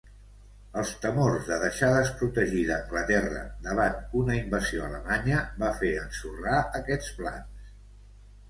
Els 0.83 0.93
temors 1.01 1.49
de 1.49 1.57
deixar 1.63 1.89
desprotegida 1.95 2.73
Anglaterra 2.77 3.43
davant 3.67 4.01
una 4.23 4.39
invasió 4.39 4.87
alemanya 4.89 5.45
va 5.65 5.71
fer 5.83 5.95
ensorrar 6.07 6.63
aquests 6.81 7.13
plans. 7.21 7.71